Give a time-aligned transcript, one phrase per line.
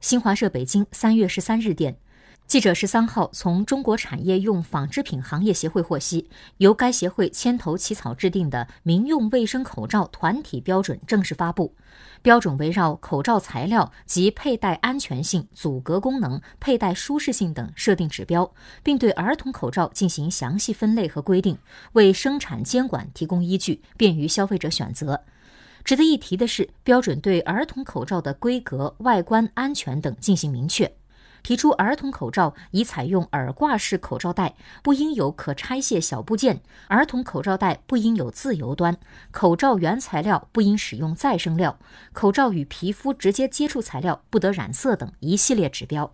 [0.00, 1.98] 新华社北京三月十三日电。
[2.46, 11.76] 记者十三号从中国产业用纺织品行业协会获悉，由该协会牵头起草制定的民用卫生口罩团体标准正式发布。
[12.22, 18.50] 标准围绕口罩材料及佩戴安全性、阻隔功能、佩戴舒适性等设定指标，
[18.82, 21.58] 并对儿童口罩进行详细分类和规定，
[21.92, 25.22] 为生产监管提供依据，便于消费者选择。
[25.84, 30.92] 值得一提的是，标准对儿童口罩的规格、外观、安全等进行明确。
[31.42, 36.56] 提出儿童口罩宜采用耳挂式口罩带，不应有可拆卸小部件；
[36.88, 38.94] 儿童口罩带不应有自由端；
[39.30, 41.78] 口罩原材料不应使用再生料；
[42.12, 46.12] 口罩与皮肤直接接触材料不得染色等一系列指标。